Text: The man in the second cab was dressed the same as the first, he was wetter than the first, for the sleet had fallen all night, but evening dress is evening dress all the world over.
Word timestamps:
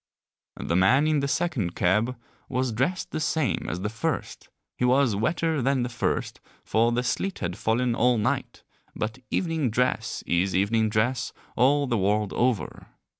The 0.59 0.75
man 0.75 1.05
in 1.05 1.19
the 1.19 1.27
second 1.27 1.75
cab 1.75 2.17
was 2.49 2.71
dressed 2.71 3.11
the 3.11 3.19
same 3.19 3.67
as 3.69 3.81
the 3.81 3.89
first, 3.89 4.49
he 4.75 4.83
was 4.83 5.15
wetter 5.15 5.61
than 5.61 5.83
the 5.83 5.89
first, 5.89 6.41
for 6.63 6.91
the 6.91 7.03
sleet 7.03 7.37
had 7.37 7.55
fallen 7.55 7.93
all 7.93 8.17
night, 8.17 8.63
but 8.95 9.19
evening 9.29 9.69
dress 9.69 10.23
is 10.25 10.55
evening 10.55 10.89
dress 10.89 11.33
all 11.55 11.85
the 11.85 11.99
world 11.99 12.33
over. 12.33 12.87